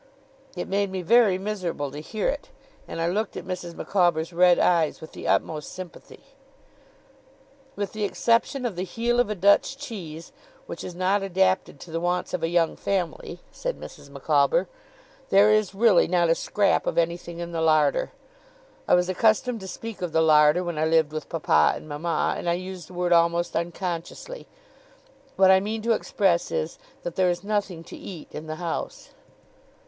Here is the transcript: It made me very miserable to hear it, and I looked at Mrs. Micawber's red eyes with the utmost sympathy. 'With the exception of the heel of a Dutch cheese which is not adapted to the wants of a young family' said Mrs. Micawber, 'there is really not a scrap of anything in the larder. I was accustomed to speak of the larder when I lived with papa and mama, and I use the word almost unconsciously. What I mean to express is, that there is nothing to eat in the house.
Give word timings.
It 0.55 0.67
made 0.67 0.89
me 0.89 1.03
very 1.03 1.37
miserable 1.37 1.91
to 1.91 1.99
hear 2.01 2.27
it, 2.27 2.49
and 2.87 2.99
I 2.99 3.07
looked 3.07 3.37
at 3.37 3.45
Mrs. 3.45 3.75
Micawber's 3.75 4.33
red 4.33 4.57
eyes 4.57 4.99
with 4.99 5.11
the 5.11 5.27
utmost 5.27 5.71
sympathy. 5.71 6.23
'With 7.75 7.93
the 7.93 8.03
exception 8.03 8.65
of 8.65 8.75
the 8.75 8.83
heel 8.83 9.19
of 9.19 9.29
a 9.29 9.35
Dutch 9.35 9.77
cheese 9.77 10.31
which 10.65 10.83
is 10.83 10.95
not 10.95 11.21
adapted 11.21 11.79
to 11.81 11.91
the 11.91 11.99
wants 11.99 12.33
of 12.33 12.41
a 12.41 12.47
young 12.47 12.75
family' 12.75 13.41
said 13.51 13.79
Mrs. 13.79 14.09
Micawber, 14.09 14.67
'there 15.29 15.51
is 15.51 15.75
really 15.75 16.07
not 16.07 16.29
a 16.29 16.33
scrap 16.33 16.87
of 16.87 16.97
anything 16.97 17.37
in 17.37 17.51
the 17.51 17.61
larder. 17.61 18.11
I 18.87 18.95
was 18.95 19.07
accustomed 19.07 19.59
to 19.59 19.67
speak 19.67 20.01
of 20.01 20.13
the 20.13 20.21
larder 20.21 20.63
when 20.63 20.79
I 20.79 20.85
lived 20.85 21.11
with 21.13 21.29
papa 21.29 21.73
and 21.75 21.87
mama, 21.87 22.33
and 22.35 22.49
I 22.49 22.53
use 22.53 22.87
the 22.87 22.95
word 22.95 23.13
almost 23.13 23.55
unconsciously. 23.55 24.47
What 25.35 25.51
I 25.51 25.59
mean 25.59 25.83
to 25.83 25.91
express 25.91 26.49
is, 26.49 26.79
that 27.03 27.15
there 27.17 27.29
is 27.29 27.43
nothing 27.43 27.83
to 27.83 27.95
eat 27.95 28.29
in 28.31 28.47
the 28.47 28.55
house. 28.55 29.09